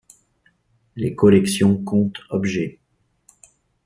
[0.95, 2.79] Les collections comptent objets.